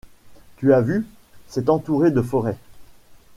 [0.57, 1.05] Tu as vu?
[1.47, 2.57] C'est entouré de forêts.